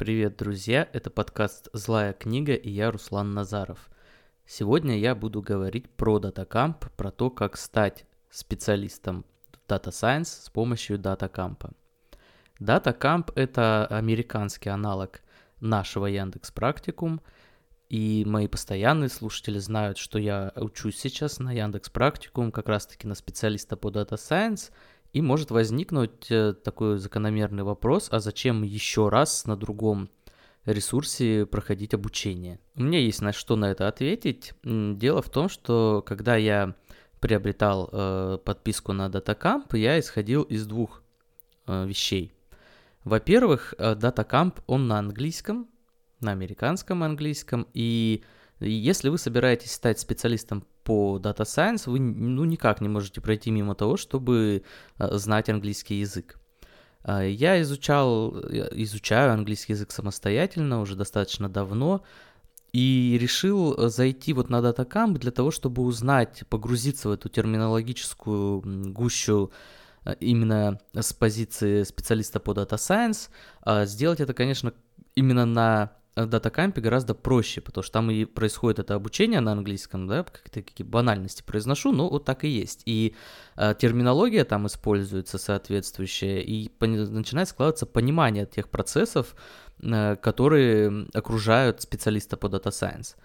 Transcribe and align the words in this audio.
Привет, 0.00 0.38
друзья! 0.38 0.88
Это 0.94 1.10
подкаст 1.10 1.68
«Злая 1.74 2.14
книга» 2.14 2.54
и 2.54 2.70
я 2.70 2.90
Руслан 2.90 3.34
Назаров. 3.34 3.90
Сегодня 4.46 4.98
я 4.98 5.14
буду 5.14 5.42
говорить 5.42 5.90
про 5.90 6.18
DataCamp, 6.18 6.90
про 6.96 7.10
то, 7.10 7.28
как 7.28 7.58
стать 7.58 8.06
специалистом 8.30 9.26
Data 9.68 9.90
Science 9.90 10.44
с 10.44 10.48
помощью 10.48 10.98
DataCamp. 10.98 11.74
DataCamp— 12.60 13.32
это 13.34 13.86
американский 13.88 14.70
аналог 14.70 15.20
нашего 15.60 16.06
Яндекс 16.06 16.50
Практикум, 16.50 17.20
и 17.90 18.24
мои 18.26 18.48
постоянные 18.48 19.10
слушатели 19.10 19.58
знают, 19.58 19.98
что 19.98 20.18
я 20.18 20.50
учусь 20.56 20.98
сейчас 20.98 21.40
на 21.40 21.52
Яндекс 21.52 21.90
Практикум 21.90 22.52
как 22.52 22.70
раз-таки 22.70 23.06
на 23.06 23.14
специалиста 23.14 23.76
по 23.76 23.88
Data 23.88 24.14
Science— 24.14 24.70
и 25.12 25.22
может 25.22 25.50
возникнуть 25.50 26.30
э, 26.30 26.52
такой 26.52 26.98
закономерный 26.98 27.62
вопрос, 27.62 28.08
а 28.10 28.20
зачем 28.20 28.62
еще 28.62 29.08
раз 29.08 29.44
на 29.46 29.56
другом 29.56 30.10
ресурсе 30.64 31.46
проходить 31.46 31.94
обучение? 31.94 32.60
У 32.76 32.82
меня 32.82 33.00
есть 33.00 33.20
на 33.20 33.32
что 33.32 33.56
на 33.56 33.70
это 33.70 33.88
ответить. 33.88 34.52
Дело 34.62 35.22
в 35.22 35.30
том, 35.30 35.48
что 35.48 36.02
когда 36.06 36.36
я 36.36 36.74
приобретал 37.20 37.90
э, 37.92 38.38
подписку 38.44 38.92
на 38.92 39.08
DataCamp, 39.08 39.76
я 39.76 39.98
исходил 40.00 40.42
из 40.42 40.66
двух 40.66 41.02
э, 41.66 41.86
вещей. 41.86 42.32
Во-первых, 43.04 43.74
э, 43.78 43.94
DataCamp, 43.94 44.62
он 44.66 44.88
на 44.88 44.98
английском, 44.98 45.68
на 46.20 46.32
американском 46.32 47.02
английском, 47.02 47.66
и 47.72 48.22
если 48.58 49.08
вы 49.08 49.18
собираетесь 49.18 49.72
стать 49.72 49.98
специалистом 49.98 50.66
по 50.90 51.20
Data 51.22 51.44
Science, 51.44 51.88
вы 51.88 52.00
ну, 52.00 52.44
никак 52.44 52.80
не 52.80 52.88
можете 52.88 53.20
пройти 53.20 53.52
мимо 53.52 53.76
того, 53.76 53.96
чтобы 53.96 54.64
э, 54.98 55.18
знать 55.18 55.48
английский 55.48 56.00
язык. 56.00 56.40
Э, 57.04 57.30
я 57.30 57.62
изучал, 57.62 58.36
изучаю 58.72 59.32
английский 59.32 59.74
язык 59.74 59.92
самостоятельно 59.92 60.80
уже 60.80 60.96
достаточно 60.96 61.48
давно, 61.48 62.02
и 62.72 63.16
решил 63.20 63.88
зайти 63.88 64.32
вот 64.32 64.50
на 64.50 64.56
DataCamp 64.56 65.18
для 65.18 65.30
того, 65.30 65.52
чтобы 65.52 65.82
узнать, 65.82 66.42
погрузиться 66.48 67.08
в 67.08 67.12
эту 67.12 67.28
терминологическую 67.28 68.60
гущу 68.92 69.52
э, 70.04 70.16
именно 70.18 70.80
с 70.92 71.12
позиции 71.12 71.84
специалиста 71.84 72.40
по 72.40 72.50
Data 72.50 72.74
Science. 72.74 73.28
Сделать 73.86 74.18
это, 74.18 74.34
конечно, 74.34 74.72
именно 75.14 75.46
на 75.46 75.99
датакампе 76.16 76.80
гораздо 76.80 77.14
проще, 77.14 77.60
потому 77.60 77.82
что 77.82 77.92
там 77.92 78.10
и 78.10 78.24
происходит 78.24 78.78
это 78.78 78.94
обучение 78.94 79.40
на 79.40 79.52
английском, 79.52 80.06
да, 80.06 80.24
как-то 80.24 80.62
какие 80.62 80.86
банальности 80.86 81.42
произношу, 81.42 81.92
но 81.92 82.08
вот 82.08 82.24
так 82.24 82.44
и 82.44 82.48
есть. 82.48 82.82
И 82.86 83.14
э, 83.56 83.74
терминология 83.78 84.44
там 84.44 84.66
используется 84.66 85.38
соответствующая, 85.38 86.40
и 86.40 86.68
по- 86.68 86.86
начинает 86.86 87.48
складываться 87.48 87.86
понимание 87.86 88.46
тех 88.46 88.68
процессов, 88.68 89.34
э, 89.82 90.16
которые 90.16 91.06
окружают 91.14 91.82
специалиста 91.82 92.36
по 92.36 92.46
Data 92.46 92.70
Science. 92.70 93.16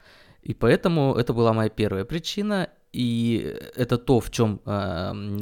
И 0.44 0.54
поэтому 0.54 1.16
это 1.16 1.34
была 1.34 1.54
моя 1.54 1.70
первая 1.70 2.06
причина, 2.06 2.70
и 2.94 3.58
это 3.76 3.98
то, 3.98 4.20
в 4.22 4.32
чем 4.32 4.62
э, 4.66 4.72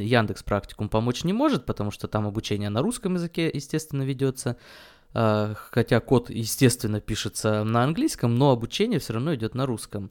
Яндекс 0.00 0.42
Практикум 0.42 0.88
помочь 0.88 1.22
не 1.24 1.32
может, 1.32 1.66
потому 1.66 1.92
что 1.92 2.08
там 2.08 2.26
обучение 2.26 2.68
на 2.68 2.82
русском 2.82 3.14
языке, 3.14 3.50
естественно, 3.54 4.02
ведется. 4.02 4.56
А, 5.14 5.54
хотя 5.70 6.00
код, 6.00 6.28
естественно, 6.28 7.00
пишется 7.00 7.62
на 7.62 7.84
английском, 7.84 8.34
но 8.34 8.50
обучение 8.50 8.98
все 8.98 9.12
равно 9.12 9.34
идет 9.34 9.54
на 9.54 9.64
русском. 9.64 10.10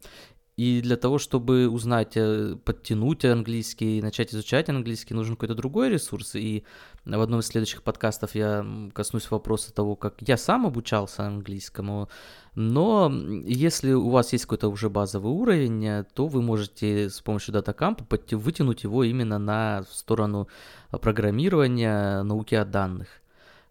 И 0.55 0.81
для 0.81 0.97
того, 0.97 1.17
чтобы 1.17 1.67
узнать, 1.67 2.15
э, 2.15 2.55
подтянуть 2.63 3.25
английский, 3.25 4.01
начать 4.03 4.33
изучать 4.33 4.69
английский, 4.69 5.15
нужен 5.15 5.35
какой-то 5.35 5.55
другой 5.55 5.89
ресурс. 5.89 6.35
И 6.35 6.63
в 7.05 7.19
одном 7.19 7.39
из 7.39 7.47
следующих 7.47 7.81
подкастов 7.81 8.35
я 8.35 8.63
коснусь 8.93 9.31
вопроса 9.31 9.73
того, 9.73 9.95
как 9.95 10.21
я 10.21 10.37
сам 10.37 10.67
обучался 10.67 11.25
английскому. 11.25 12.07
Но 12.53 13.11
если 13.45 13.93
у 13.93 14.09
вас 14.09 14.31
есть 14.31 14.45
какой-то 14.45 14.67
уже 14.69 14.91
базовый 14.91 15.33
уровень, 15.33 15.83
э, 15.85 16.05
то 16.13 16.27
вы 16.27 16.43
можете 16.43 17.09
с 17.09 17.19
помощью 17.21 17.55
DataCamp 17.55 18.03
вытянуть 18.35 18.83
его 18.83 19.03
именно 19.03 19.39
на 19.39 19.83
сторону 19.89 20.47
программирования, 20.91 22.21
науки 22.21 22.53
о 22.53 22.63
данных. 22.63 23.22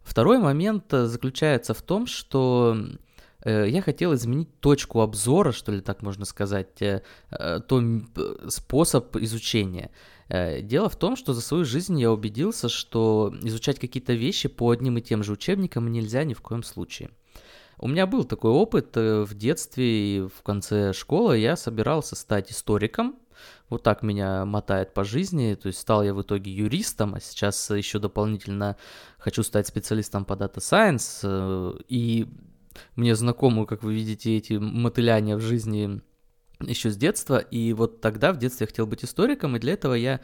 Второй 0.03 0.37
момент 0.37 0.93
э, 0.93 1.05
заключается 1.05 1.73
в 1.73 1.81
том, 1.81 2.07
что 2.07 2.77
э, 3.43 3.69
я 3.69 3.81
хотел 3.81 4.13
изменить 4.13 4.59
точку 4.59 5.01
обзора, 5.01 5.51
что 5.51 5.71
ли 5.71 5.81
так 5.81 6.01
можно 6.01 6.25
сказать, 6.25 6.81
э, 6.81 7.01
то 7.31 7.83
способ 8.47 9.15
изучения. 9.17 9.91
Дело 10.29 10.89
в 10.89 10.95
том, 10.95 11.15
что 11.15 11.33
за 11.33 11.41
свою 11.41 11.65
жизнь 11.65 11.99
я 11.99 12.11
убедился, 12.11 12.69
что 12.69 13.33
изучать 13.43 13.77
какие-то 13.77 14.13
вещи 14.13 14.47
по 14.47 14.71
одним 14.71 14.97
и 14.97 15.01
тем 15.01 15.21
же 15.21 15.33
учебникам 15.33 15.91
нельзя 15.91 16.23
ни 16.23 16.33
в 16.33 16.41
коем 16.41 16.63
случае. 16.63 17.11
У 17.77 17.87
меня 17.87 18.07
был 18.07 18.23
такой 18.23 18.51
опыт 18.51 18.95
в 18.95 19.33
детстве 19.33 20.17
и 20.17 20.21
в 20.21 20.41
конце 20.41 20.93
школы. 20.93 21.37
Я 21.37 21.55
собирался 21.55 22.15
стать 22.15 22.51
историком, 22.51 23.15
вот 23.69 23.83
так 23.83 24.03
меня 24.03 24.45
мотает 24.45 24.93
по 24.93 25.03
жизни. 25.03 25.55
То 25.55 25.67
есть 25.67 25.79
стал 25.79 26.03
я 26.03 26.13
в 26.13 26.21
итоге 26.21 26.51
юристом, 26.51 27.15
а 27.15 27.19
сейчас 27.19 27.69
еще 27.69 27.99
дополнительно 27.99 28.77
хочу 29.17 29.43
стать 29.43 29.67
специалистом 29.67 30.25
по 30.25 30.33
Data 30.33 30.57
Science. 30.57 31.19
Э, 31.23 31.77
и 31.87 32.27
мне 32.95 33.15
знакомы, 33.15 33.65
как 33.65 33.83
вы 33.83 33.93
видите, 33.93 34.37
эти 34.37 34.53
мотыляния 34.53 35.37
в 35.37 35.41
жизни 35.41 36.01
еще 36.59 36.89
с 36.89 36.97
детства. 36.97 37.37
И 37.37 37.73
вот 37.73 38.01
тогда 38.01 38.31
в 38.31 38.37
детстве 38.37 38.65
я 38.65 38.67
хотел 38.67 38.87
быть 38.87 39.03
историком, 39.03 39.55
и 39.55 39.59
для 39.59 39.73
этого 39.73 39.93
я 39.93 40.21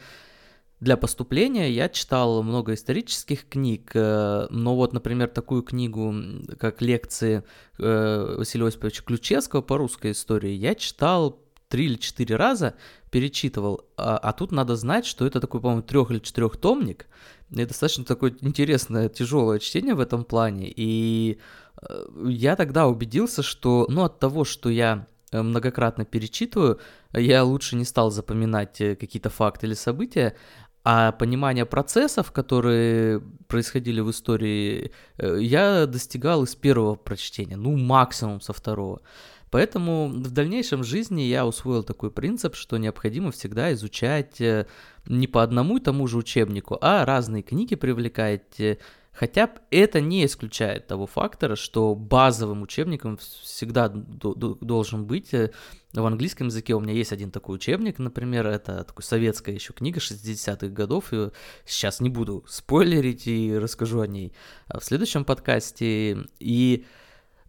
для 0.80 0.96
поступления 0.96 1.70
я 1.70 1.90
читал 1.90 2.42
много 2.42 2.72
исторических 2.72 3.46
книг, 3.48 3.90
э, 3.94 4.46
но 4.48 4.74
вот, 4.74 4.94
например, 4.94 5.28
такую 5.28 5.62
книгу, 5.62 6.14
как 6.58 6.80
лекции 6.80 7.44
э, 7.78 8.34
Василия 8.38 8.66
Осиповича 8.66 9.02
Ключевского 9.04 9.60
по 9.60 9.76
русской 9.76 10.12
истории, 10.12 10.52
я 10.52 10.74
читал 10.74 11.38
три 11.70 11.86
или 11.86 11.94
четыре 11.94 12.36
раза, 12.36 12.74
перечитывал, 13.10 13.86
а, 13.96 14.18
а 14.18 14.32
тут 14.32 14.52
надо 14.52 14.76
знать, 14.76 15.06
что 15.06 15.24
это 15.24 15.40
такой, 15.40 15.60
по-моему, 15.60 15.82
трех 15.82 16.10
или 16.10 16.18
четырехтомник, 16.18 17.06
и 17.50 17.64
достаточно 17.64 18.04
такое 18.04 18.34
интересное, 18.40 19.08
тяжелое 19.08 19.60
чтение 19.60 19.94
в 19.94 20.00
этом 20.00 20.24
плане, 20.24 20.72
и 20.76 21.38
э, 21.80 22.04
я 22.26 22.56
тогда 22.56 22.88
убедился, 22.88 23.42
что, 23.42 23.86
ну, 23.88 24.02
от 24.02 24.18
того, 24.18 24.44
что 24.44 24.68
я 24.68 25.06
э, 25.30 25.42
многократно 25.42 26.04
перечитываю, 26.04 26.80
я 27.12 27.44
лучше 27.44 27.76
не 27.76 27.84
стал 27.84 28.10
запоминать 28.10 28.80
э, 28.80 28.96
какие-то 28.96 29.30
факты 29.30 29.66
или 29.66 29.74
события, 29.74 30.34
а 30.82 31.12
понимание 31.12 31.66
процессов, 31.66 32.32
которые 32.32 33.20
происходили 33.46 34.00
в 34.00 34.10
истории, 34.10 34.92
я 35.18 35.86
достигал 35.86 36.44
из 36.44 36.54
первого 36.56 36.94
прочтения, 36.94 37.56
ну, 37.56 37.76
максимум 37.76 38.40
со 38.40 38.52
второго. 38.52 39.02
Поэтому 39.50 40.08
в 40.08 40.30
дальнейшем 40.30 40.84
жизни 40.84 41.22
я 41.22 41.46
усвоил 41.46 41.82
такой 41.82 42.10
принцип, 42.10 42.54
что 42.54 42.76
необходимо 42.76 43.32
всегда 43.32 43.72
изучать 43.72 44.40
э, 44.40 44.66
не 45.06 45.26
по 45.26 45.42
одному 45.42 45.78
и 45.78 45.80
тому 45.80 46.06
же 46.06 46.18
учебнику, 46.18 46.78
а 46.80 47.04
разные 47.04 47.42
книги 47.42 47.74
привлекать, 47.74 48.60
э, 48.60 48.78
Хотя 49.12 49.50
это 49.70 50.00
не 50.00 50.24
исключает 50.24 50.86
того 50.86 51.06
фактора, 51.06 51.56
что 51.56 51.94
базовым 51.94 52.62
учебником 52.62 53.18
всегда 53.18 53.88
должен 53.88 55.04
быть 55.04 55.34
э, 55.34 55.50
в 55.92 56.06
английском 56.06 56.46
языке. 56.46 56.74
У 56.74 56.80
меня 56.80 56.94
есть 56.94 57.12
один 57.12 57.32
такой 57.32 57.56
учебник, 57.56 57.98
например, 57.98 58.46
это 58.46 58.84
такой 58.84 59.02
советская 59.02 59.54
еще 59.54 59.72
книга 59.72 59.98
60-х 59.98 60.68
годов. 60.68 61.12
И 61.12 61.30
сейчас 61.66 62.00
не 62.00 62.08
буду 62.08 62.44
спойлерить 62.48 63.26
и 63.26 63.58
расскажу 63.58 64.00
о 64.00 64.06
ней 64.06 64.32
в 64.72 64.82
следующем 64.82 65.24
подкасте. 65.24 66.28
И 66.38 66.86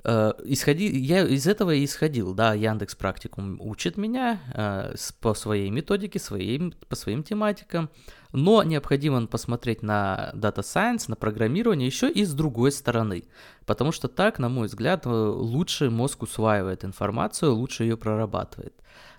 Э, 0.03 0.33
исходи, 0.45 0.87
я 0.89 1.27
из 1.27 1.45
этого 1.45 1.71
и 1.71 1.85
исходил, 1.85 2.33
да, 2.33 2.53
Яндекс 2.53 2.95
Практикум 2.95 3.61
учит 3.61 3.97
меня 3.97 4.39
э, 4.53 4.95
по 5.19 5.33
своей 5.33 5.69
методике, 5.69 6.19
своим, 6.19 6.73
по 6.89 6.95
своим 6.95 7.23
тематикам, 7.23 7.89
но 8.31 8.63
необходимо 8.63 9.27
посмотреть 9.27 9.83
на 9.83 10.31
Data 10.33 10.61
Science, 10.61 11.05
на 11.07 11.15
программирование 11.15 11.85
еще 11.85 12.09
и 12.09 12.25
с 12.25 12.33
другой 12.33 12.71
стороны, 12.71 13.25
потому 13.65 13.91
что 13.91 14.07
так, 14.07 14.39
на 14.39 14.49
мой 14.49 14.67
взгляд, 14.67 15.05
э, 15.05 15.09
лучше 15.09 15.91
мозг 15.91 16.23
усваивает 16.23 16.83
информацию, 16.83 17.53
лучше 17.53 17.83
ее 17.83 17.97
прорабатывает. 17.97 18.73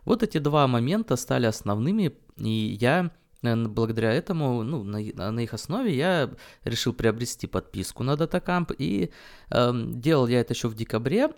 Вот 0.05 0.25
эти 0.25 0.39
два 0.39 0.67
момента 0.67 1.15
стали 1.15 1.47
основными, 1.47 2.13
и 2.39 2.77
я 2.81 3.13
благодаря 3.43 4.13
этому, 4.13 4.63
ну, 4.63 4.85
на, 4.85 4.99
на 5.31 5.41
их 5.41 5.55
основе 5.55 5.95
я 5.95 6.31
решил 6.65 6.93
приобрести 6.93 7.47
подписку 7.47 8.03
на 8.05 8.13
DataCamp, 8.13 8.75
и 8.79 9.11
э, 9.51 9.73
делал 9.75 10.27
я 10.29 10.41
это 10.41 10.55
еще 10.55 10.69
в 10.69 10.75
декабре, 10.75 11.31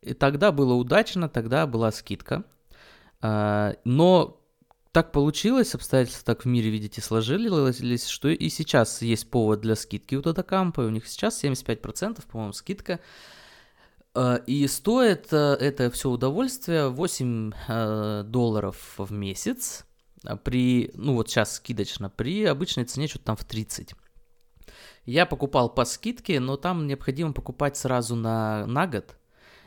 и 0.00 0.14
тогда 0.14 0.50
было 0.50 0.74
удачно, 0.74 1.28
тогда 1.28 1.66
была 1.66 1.92
скидка, 1.92 2.44
э, 3.22 3.74
но 3.84 4.42
так 4.92 5.10
получилось, 5.12 5.74
обстоятельства 5.74 6.34
так 6.34 6.44
в 6.44 6.48
мире, 6.48 6.68
видите, 6.70 7.00
сложились, 7.00 8.06
что 8.06 8.28
и 8.28 8.48
сейчас 8.50 9.00
есть 9.00 9.30
повод 9.30 9.60
для 9.60 9.74
скидки 9.74 10.16
у 10.16 10.20
DataCamp, 10.20 10.82
и 10.82 10.86
у 10.86 10.90
них 10.90 11.06
сейчас 11.06 11.42
75%, 11.42 12.22
по-моему, 12.30 12.52
скидка, 12.52 13.00
э, 14.14 14.40
и 14.46 14.66
стоит 14.66 15.32
э, 15.32 15.56
это 15.60 15.90
все 15.90 16.10
удовольствие 16.10 16.88
8 16.88 17.52
э, 17.68 18.22
долларов 18.26 18.94
в 18.98 19.12
месяц, 19.12 19.86
а 19.86 19.91
при, 20.44 20.90
ну 20.94 21.14
вот 21.14 21.28
сейчас 21.28 21.54
скидочно, 21.54 22.10
при 22.10 22.44
обычной 22.44 22.84
цене 22.84 23.08
что-то 23.08 23.26
там 23.26 23.36
в 23.36 23.44
30. 23.44 23.94
Я 25.04 25.26
покупал 25.26 25.68
по 25.68 25.84
скидке, 25.84 26.38
но 26.40 26.56
там 26.56 26.86
необходимо 26.86 27.32
покупать 27.32 27.76
сразу 27.76 28.14
на, 28.14 28.66
на 28.66 28.86
год, 28.86 29.16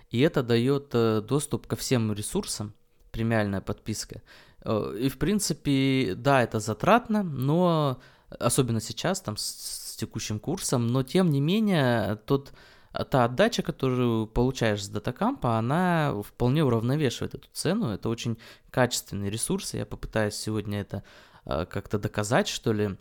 и 0.10 0.19
это 0.22 0.44
дает 0.44 0.92
э, 0.94 1.22
доступ 1.22 1.68
ко 1.68 1.75
всем 1.75 2.13
ресурсам, 2.13 2.74
премиальная 3.12 3.60
подписка. 3.60 4.22
Э, 4.62 4.96
и, 4.98 5.10
в 5.10 5.18
принципе, 5.18 6.13
да, 6.16 6.42
это 6.42 6.60
затратно, 6.60 7.24
но 7.24 8.00
особенно 8.30 8.80
сейчас, 8.80 9.19
там, 9.19 9.36
с, 9.36 9.44
с 9.44 9.96
текущим 9.98 10.40
курсом, 10.40 10.88
но, 10.88 11.04
тем 11.04 11.30
не 11.31 11.42
менее, 11.42 12.16
тот, 12.25 12.54
та 13.03 13.25
отдача, 13.25 13.62
которую 13.62 14.27
получаешь 14.27 14.83
с 14.83 14.89
датакампа, 14.89 15.57
она 15.57 16.15
вполне 16.24 16.63
уравновешивает 16.63 17.36
эту 17.36 17.47
цену. 17.51 17.89
Это 17.89 18.09
очень 18.09 18.38
качественный 18.69 19.30
ресурс, 19.30 19.74
я 19.74 19.86
попытаюсь 19.86 20.36
сегодня 20.36 20.81
это 20.81 21.03
э, 21.45 21.65
как-то 21.65 22.00
доказать, 22.00 22.47
что 22.47 22.74
ли. 22.74 22.97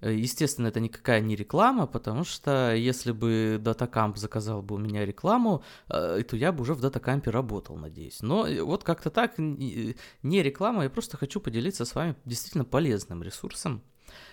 Э, 0.00 0.12
естественно, 0.14 0.68
это 0.68 0.80
никакая 0.80 1.20
не 1.20 1.36
реклама, 1.36 1.86
потому 1.86 2.24
что 2.24 2.74
если 2.74 3.12
бы 3.12 3.60
DataCamp 3.62 4.16
заказал 4.16 4.62
бы 4.62 4.76
у 4.76 4.78
меня 4.78 5.04
рекламу, 5.04 5.62
э, 5.88 6.22
то 6.28 6.36
я 6.36 6.52
бы 6.52 6.62
уже 6.62 6.74
в 6.74 6.84
DataCamp 6.84 7.30
работал, 7.30 7.76
надеюсь. 7.76 8.22
Но 8.22 8.46
э, 8.46 8.62
вот 8.62 8.84
как-то 8.84 9.10
так, 9.10 9.38
не 9.38 9.94
реклама, 10.22 10.84
я 10.84 10.90
просто 10.90 11.16
хочу 11.16 11.40
поделиться 11.40 11.84
с 11.84 11.94
вами 11.94 12.14
действительно 12.24 12.64
полезным 12.64 13.22
ресурсом, 13.22 13.82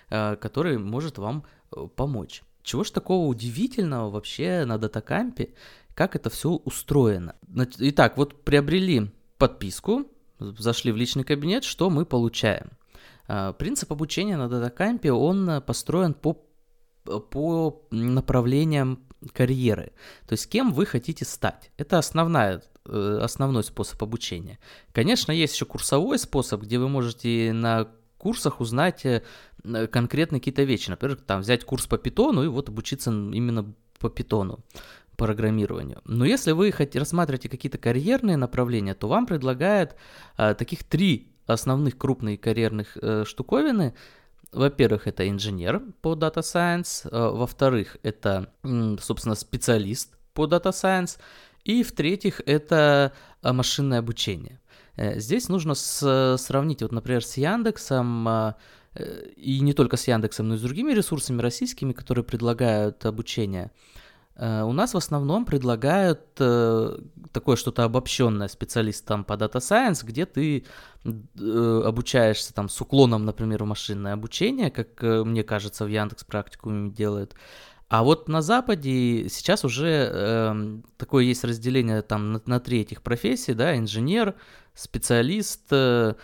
который 0.10 0.78
может 0.78 1.18
вам 1.18 1.46
помочь. 1.96 2.44
Чего 2.66 2.84
ж 2.84 2.92
такого 2.92 3.28
удивительного 3.28 4.10
вообще 4.10 4.66
на 4.66 4.76
DataCamp, 4.76 5.54
как 5.94 6.18
это 6.18 6.30
все 6.30 6.50
устроено? 6.50 7.36
Итак, 7.80 8.18
вот 8.18 8.44
приобрели 8.44 9.10
подписку, 9.38 10.06
зашли 10.40 10.92
в 10.92 10.98
личный 10.98 11.24
кабинет, 11.24 11.64
что 11.64 11.90
мы 11.90 12.06
получаем– 12.06 12.72
а, 13.28 13.54
принцип 13.54 13.92
обучения 13.92 14.38
на 14.38 14.48
датакампе, 14.48 15.12
он 15.12 15.62
построен 15.64 16.14
по, 16.14 16.46
по 17.04 17.82
направлениям 17.92 19.00
карьеры. 19.34 19.94
То 20.28 20.34
есть 20.34 20.48
кем 20.48 20.72
вы 20.72 20.86
хотите 20.86 21.26
стать. 21.26 21.72
Это 21.78 21.98
основная, 21.98 22.62
э, 22.86 23.20
основной 23.22 23.64
способ 23.64 24.02
обучения. 24.04 24.60
Конечно, 24.92 25.32
есть 25.32 25.56
еще 25.56 25.66
курсовой 25.66 26.20
способ, 26.20 26.62
где 26.62 26.78
вы 26.78 26.90
можете 26.90 27.52
на 27.54 27.88
курсах 28.20 28.62
узнать 28.62 29.04
э, 29.06 29.24
конкретно 29.92 30.40
какие-то 30.40 30.64
вещи. 30.64 30.90
Например, 30.90 31.18
там 31.18 31.42
взять 31.42 31.64
курс 31.64 31.88
по 31.88 31.98
питону 31.98 32.44
и 32.44 32.48
вот 32.48 32.70
обучиться 32.70 33.12
именно 33.12 33.74
по 34.00 34.10
питону 34.10 34.60
программированию. 35.16 36.02
Но 36.06 36.26
если 36.26 36.52
вы 36.52 36.72
хотите, 36.72 37.00
рассматриваете 37.00 37.50
какие-то 37.50 37.78
карьерные 37.78 38.38
направления, 38.38 38.94
то 38.94 39.08
вам 39.08 39.26
предлагают 39.26 39.96
а, 40.36 40.54
таких 40.54 40.84
три 40.84 41.32
основных 41.48 41.98
крупных 41.98 42.42
карьерных 42.42 42.98
э, 43.00 43.24
штуковины. 43.26 43.94
Во-первых, 44.52 45.08
это 45.08 45.30
инженер 45.30 45.82
по 46.02 46.16
Data 46.16 46.40
Science, 46.40 47.08
э, 47.08 47.10
во-вторых, 47.12 47.98
это, 48.04 48.52
собственно, 49.00 49.36
специалист 49.36 50.18
по 50.34 50.48
Data 50.48 50.72
Science, 50.72 51.20
и 51.66 51.84
в-третьих, 51.84 52.42
это 52.46 53.12
э, 53.42 53.52
машинное 53.52 54.00
обучение. 54.00 54.60
Э, 54.96 55.20
здесь 55.20 55.50
нужно 55.50 55.74
с, 55.74 56.38
сравнить, 56.38 56.82
вот, 56.82 56.92
например, 56.92 57.26
с 57.26 57.38
Яндексом, 57.38 58.28
э, 58.28 58.54
и 59.36 59.60
не 59.60 59.74
только 59.74 59.98
с 59.98 60.08
Яндексом, 60.08 60.48
но 60.48 60.56
и 60.56 60.58
с 60.58 60.62
другими 60.62 60.94
ресурсами 60.94 61.42
российскими, 61.42 61.94
которые 61.94 62.24
предлагают 62.24 63.06
обучение. 63.06 63.72
Э, 64.36 64.64
у 64.64 64.74
нас 64.74 64.94
в 64.94 64.98
основном 64.98 65.46
предлагают 65.46 66.22
э, 66.40 66.98
такое 67.32 67.56
что-то 67.56 67.84
обобщенное 67.84 68.48
специалистам 68.48 69.24
по 69.24 69.34
Data 69.34 69.58
Science, 69.58 70.06
где 70.06 70.26
ты 70.26 70.66
э, 71.04 71.82
обучаешься 71.86 72.54
там 72.54 72.70
с 72.70 72.80
уклоном, 72.82 73.26
например, 73.26 73.64
в 73.64 73.68
машинное 73.68 74.14
обучение, 74.14 74.72
как 74.72 75.02
мне 75.02 75.44
кажется 75.44 75.86
в 75.86 75.88
Яндекс 75.88 76.24
практикуме 76.24 76.92
делают. 76.92 77.36
А 77.88 78.04
вот 78.04 78.28
на 78.28 78.42
Западе 78.42 79.30
сейчас 79.30 79.64
уже 79.64 80.10
э, 80.12 80.80
такое 80.98 81.24
есть 81.24 81.44
разделение 81.44 82.02
там 82.02 82.34
на, 82.34 82.42
на 82.46 82.60
три 82.60 82.82
этих 82.82 83.04
профессии, 83.04 83.52
да, 83.52 83.78
инженер, 83.78 84.34
специалист, 84.74 85.62
э, 85.70 86.16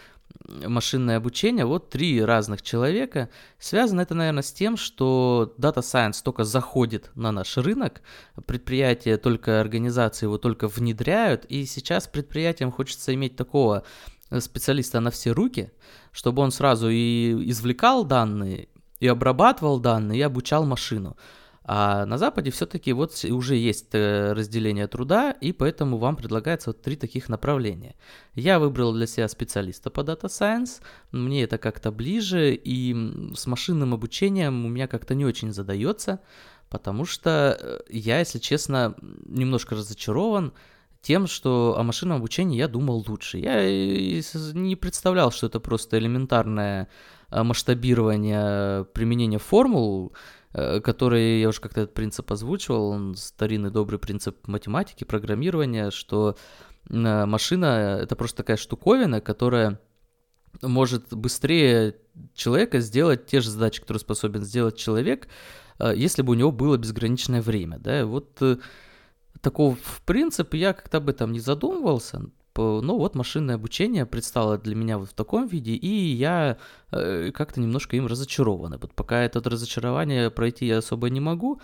машинное 0.48 1.18
обучение, 1.18 1.66
вот 1.66 1.90
три 1.90 2.24
разных 2.24 2.62
человека. 2.62 3.30
Связано 3.60 4.02
это, 4.02 4.16
наверное, 4.16 4.44
с 4.44 4.52
тем, 4.52 4.78
что 4.78 5.54
Data 5.58 5.80
Science 5.80 6.22
только 6.24 6.44
заходит 6.44 7.12
на 7.16 7.32
наш 7.32 7.58
рынок, 7.58 8.02
предприятия 8.46 9.18
только, 9.18 9.60
организации 9.60 10.26
его 10.26 10.38
только 10.38 10.68
внедряют, 10.68 11.46
и 11.46 11.66
сейчас 11.66 12.08
предприятиям 12.08 12.72
хочется 12.72 13.14
иметь 13.14 13.36
такого 13.36 13.84
специалиста 14.40 15.00
на 15.00 15.12
все 15.12 15.32
руки, 15.32 15.72
чтобы 16.12 16.42
он 16.42 16.52
сразу 16.52 16.90
и 16.90 17.50
извлекал 17.50 18.06
данные, 18.06 18.70
и 19.00 19.08
обрабатывал 19.08 19.80
данные, 19.80 20.20
и 20.20 20.24
обучал 20.24 20.66
машину. 20.66 21.18
А 21.64 22.06
на 22.06 22.18
Западе 22.18 22.50
все-таки 22.50 22.92
вот 22.92 23.24
уже 23.26 23.56
есть 23.56 23.94
э, 23.94 24.34
разделение 24.34 24.88
труда, 24.88 25.32
и 25.32 25.52
поэтому 25.52 25.98
вам 25.98 26.16
предлагается 26.16 26.72
вот 26.72 26.82
три 26.82 26.96
таких 26.96 27.30
направления. 27.30 27.96
Я 28.34 28.58
выбрал 28.58 28.94
для 28.94 29.06
себя 29.06 29.28
специалиста 29.28 29.92
по 29.92 30.02
Data 30.02 30.26
Science, 30.26 30.82
мне 31.12 31.44
это 31.44 31.60
как-то 31.60 31.92
ближе, 31.92 32.56
и 32.56 32.96
с 33.36 33.46
машинным 33.46 33.94
обучением 33.94 34.66
у 34.66 34.70
меня 34.70 34.88
как-то 34.88 35.14
не 35.14 35.24
очень 35.24 35.54
задается, 35.54 36.20
потому 36.70 37.06
что 37.06 37.58
э, 37.60 37.80
я, 37.90 38.20
если 38.20 38.40
честно, 38.40 38.96
немножко 39.26 39.76
разочарован 39.76 40.54
тем, 41.02 41.28
что 41.28 41.76
о 41.78 41.84
машинном 41.84 42.18
обучении 42.18 42.58
я 42.58 42.68
думал 42.68 43.06
лучше. 43.08 43.38
Я 43.38 43.64
не 44.54 44.76
представлял, 44.76 45.32
что 45.32 45.48
это 45.48 45.60
просто 45.60 46.00
элементарное 46.00 46.90
э, 47.30 47.44
масштабирование 47.44 48.86
применения 48.86 49.40
формул, 49.40 50.14
который, 50.54 51.40
я 51.40 51.50
уже 51.50 51.62
как-то 51.62 51.82
этот 51.82 51.94
принцип 51.94 52.32
озвучивал, 52.32 52.90
он 52.90 53.16
старинный 53.16 53.72
добрый 53.72 54.00
принцип 54.00 54.48
математики, 54.48 55.04
программирования, 55.04 55.92
что 55.92 56.36
э, 56.90 57.26
машина— 57.26 58.00
это 58.02 58.16
просто 58.16 58.38
такая 58.38 58.58
штуковина, 58.58 59.22
которая 59.22 59.80
может 60.62 61.14
быстрее 61.14 61.96
человека 62.34 62.82
сделать 62.82 63.26
те 63.26 63.40
же 63.40 63.50
задачи, 63.50 63.80
которые 63.80 64.02
способен 64.02 64.44
сделать 64.44 64.76
человек, 64.76 65.28
э, 65.80 65.94
если 65.96 66.22
бы 66.22 66.32
у 66.32 66.36
него 66.36 66.52
было 66.52 66.78
безграничное 66.78 67.42
время, 67.42 67.80
да, 67.80 68.06
вот 68.06 68.42
такого 69.42 69.76
в 69.76 70.02
принципе 70.06 70.58
я 70.60 70.74
как-то 70.74 70.98
об 70.98 71.10
этом 71.10 71.32
не 71.32 71.40
задумывался, 71.40 72.30
ну 72.58 72.98
вот 72.98 73.16
машинное 73.16 73.56
обучение 73.56 74.06
предстало 74.06 74.58
для 74.58 74.76
меня 74.76 74.98
вот 74.98 75.10
в 75.10 75.14
таком 75.14 75.48
виде, 75.48 75.74
и 75.74 75.88
я 75.88 76.58
э, 76.92 77.32
как-то 77.32 77.60
немножко 77.60 77.96
им 77.96 78.08
разочарован. 78.08 78.78
Вот 78.82 78.94
пока 78.94 79.22
это 79.22 79.42
разочарование 79.50 80.30
пройти 80.30 80.66
я 80.66 80.80
особо 80.80 81.10
не 81.10 81.20
могу, 81.20 81.62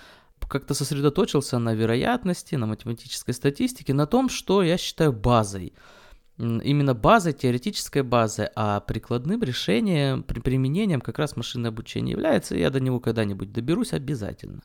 как-то 0.47 0.73
сосредоточился 0.73 1.59
на 1.59 1.73
вероятности, 1.73 2.55
на 2.55 2.67
математической 2.67 3.33
статистике, 3.33 3.93
на 3.93 4.05
том, 4.05 4.29
что 4.29 4.63
я 4.63 4.77
считаю 4.77 5.13
базой. 5.13 5.73
Именно 6.37 6.93
базой, 6.93 7.33
теоретической 7.33 8.03
базой, 8.03 8.49
а 8.55 8.79
прикладным 8.79 9.41
решением, 9.41 10.21
при 10.21 10.39
применением 10.39 11.01
как 11.01 11.17
раз 11.17 11.35
машинное 11.35 11.71
обучение 11.71 12.11
является, 12.11 12.55
и 12.55 12.59
я 12.59 12.69
до 12.69 12.79
него 12.79 12.99
когда-нибудь 12.99 13.51
доберусь 13.51 13.93
обязательно. 13.93 14.61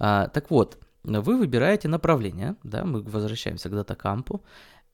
А, 0.00 0.26
так 0.28 0.50
вот, 0.50 0.78
вы 1.04 1.38
выбираете 1.38 1.88
направление, 1.88 2.56
да, 2.64 2.84
мы 2.84 3.02
возвращаемся 3.02 3.68
к 3.68 3.72
датакампу, 3.72 4.42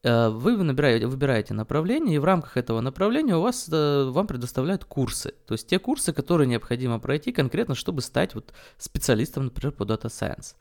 вы 0.04 0.56
набираете, 0.62 1.06
выбираете 1.06 1.54
направление, 1.54 2.16
и 2.16 2.18
в 2.18 2.24
рамках 2.24 2.56
этого 2.56 2.80
направления 2.80 3.36
у 3.36 3.40
вас, 3.40 3.68
э, 3.72 4.04
вам 4.10 4.26
предоставляют 4.26 4.84
курсы. 4.84 5.34
То 5.46 5.54
есть 5.54 5.66
те 5.66 5.78
курсы, 5.78 6.12
которые 6.12 6.46
необходимо 6.46 6.98
пройти 6.98 7.32
конкретно, 7.32 7.74
чтобы 7.74 8.02
стать 8.02 8.34
вот 8.34 8.52
специалистом, 8.76 9.44
например, 9.44 9.72
по 9.72 9.84
Data 9.84 10.04
Science. 10.04 10.56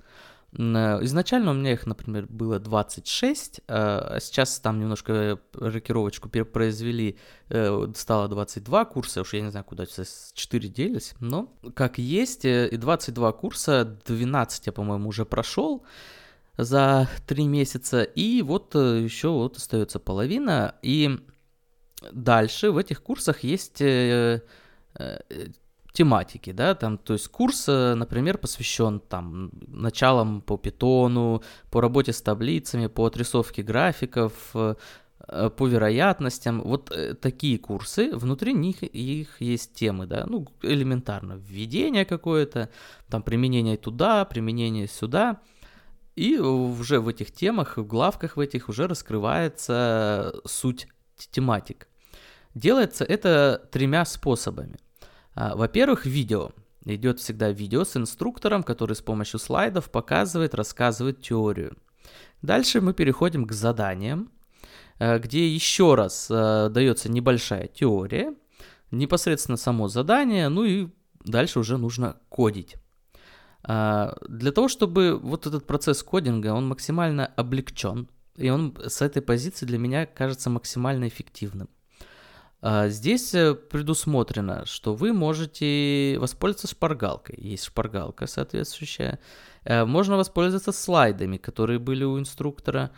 Э, 0.54 1.04
изначально 1.04 1.52
у 1.52 1.54
меня 1.56 1.74
их, 1.74 1.86
например, 1.86 2.26
было 2.30 2.60
26, 2.60 3.62
а 3.68 4.18
сейчас 4.22 4.60
там 4.60 4.80
немножко 4.80 5.40
рокировочку 5.54 6.30
произвели, 6.30 7.18
стало 7.96 8.30
22 8.30 8.86
курса, 8.86 9.22
уж 9.22 9.34
я 9.34 9.42
не 9.42 9.52
знаю, 9.52 9.66
куда 9.66 9.86
сейчас 9.86 10.32
4 10.36 10.70
делись, 10.70 11.16
но 11.20 11.54
как 11.76 11.98
есть, 11.98 12.46
и 12.46 12.78
22 12.78 13.32
курса, 13.34 14.00
12 14.06 14.68
я, 14.68 14.72
по-моему, 14.72 15.10
уже 15.10 15.26
прошел, 15.26 15.84
за 16.58 17.10
три 17.26 17.48
месяца, 17.48 18.04
и 18.04 18.42
вот 18.42 18.76
э, 18.76 19.02
еще 19.04 19.30
вот 19.30 19.58
остается 19.58 20.00
половина, 20.00 20.76
и 20.82 21.18
дальше 22.12 22.72
в 22.72 22.78
этих 22.78 23.02
курсах 23.02 23.44
есть 23.44 23.82
э, 23.82 24.42
э, 25.00 25.20
тематики, 25.94 26.52
да, 26.52 26.76
там, 26.76 26.98
то 26.98 27.14
есть 27.14 27.28
курс, 27.28 27.68
например, 27.68 28.38
посвящен 28.38 29.00
там 29.00 29.52
началам 29.68 30.42
по 30.42 30.58
питону, 30.58 31.44
по 31.72 31.82
работе 31.82 32.14
с 32.14 32.22
таблицами, 32.22 32.88
по 32.88 33.06
отрисовке 33.06 33.62
графиков, 33.62 34.34
по 34.54 35.68
вероятностям, 35.68 36.62
вот 36.64 36.92
такие 37.22 37.60
курсы, 37.60 38.16
внутри 38.16 38.54
них 38.54 38.82
их 38.82 39.40
есть 39.40 39.76
темы, 39.76 40.08
да, 40.08 40.26
ну, 40.28 40.48
элементарно, 40.64 41.34
введение 41.34 42.06
какое-то, 42.06 42.70
там, 43.08 43.22
применение 43.22 43.78
туда, 43.78 44.26
применение 44.26 44.88
сюда, 44.88 45.42
и 46.16 46.38
уже 46.38 47.00
в 47.00 47.08
этих 47.08 47.32
темах, 47.32 47.78
в 47.78 47.86
главках 47.86 48.38
в 48.38 48.40
этих 48.40 48.70
уже 48.70 48.88
раскрывается 48.88 50.36
суть 50.46 50.88
тематик. 51.32 51.88
Делается 52.54 53.04
это 53.04 53.68
тремя 53.72 54.06
способами. 54.06 54.78
А, 55.36 55.56
во-первых, 55.56 56.06
видео. 56.06 56.52
идет 56.86 57.20
всегда 57.20 57.52
видео 57.52 57.84
с 57.84 57.98
инструктором, 57.98 58.62
который 58.62 58.96
с 58.96 59.02
помощью 59.02 59.40
слайдов 59.40 59.90
показывает, 59.90 60.54
рассказывает 60.54 61.22
теорию. 61.22 61.78
Дальше 62.42 62.82
мы 62.82 62.94
переходим 62.94 63.48
к 63.48 63.54
заданиям, 63.54 64.30
э, 65.00 65.18
где 65.18 65.48
еще 65.48 65.96
раз 65.96 66.28
э, 66.30 66.70
дается 66.70 67.10
небольшая 67.10 67.68
теория, 67.68 68.36
непосредственно 68.92 69.58
само 69.58 69.88
задание, 69.88 70.50
ну 70.50 70.66
и 70.66 70.90
дальше 71.24 71.60
уже 71.60 71.78
нужно 71.78 72.18
кодить. 72.30 72.76
А, 73.64 74.16
для 74.28 74.52
того, 74.52 74.68
чтобы 74.68 75.18
вот 75.18 75.48
этот 75.48 75.66
процесс 75.66 76.04
кодинга, 76.04 76.54
он 76.54 76.68
максимально 76.68 77.26
облегчен, 77.26 78.10
и 78.36 78.50
он 78.50 78.76
с 78.86 79.02
этой 79.02 79.22
позиции 79.22 79.66
для 79.66 79.78
меня 79.78 80.06
кажется 80.06 80.50
максимально 80.50 81.08
эффективным. 81.08 81.70
А, 82.66 82.88
здесь 82.88 83.34
э, 83.36 83.56
предусмотрено, 83.56 84.66
что 84.66 84.96
вы 84.96 85.12
можете 85.12 86.18
воспользоваться 86.18 86.68
шпаргалкой. 86.68 87.36
Есть 87.38 87.66
шпаргалка 87.66 88.26
соответствующая. 88.26 89.20
Э, 89.66 89.84
можно 89.84 90.16
воспользоваться 90.16 90.72
слайдами, 90.72 91.36
которые 91.36 91.80
были 91.80 92.06
у 92.06 92.18
инструктора. 92.18 92.92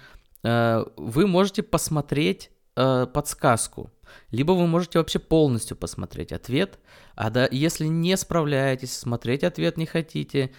Э, 0.44 0.86
вы 0.98 1.26
можете 1.26 1.64
посмотреть 1.64 2.52
подсказку, 2.75 3.91
либо 4.32 4.51
вы 4.51 4.67
можете 4.67 5.00
вообще 5.00 5.20
полностью 5.20 5.77
посмотреть 5.77 6.32
ответ. 6.32 6.79
А 7.15 7.29
да, 7.29 7.48
если 7.50 7.88
не 7.88 8.15
справляетесь, 8.17 8.94
смотреть 8.94 9.44
ответ 9.44 9.77
не 9.77 9.86
хотите, 9.86 10.51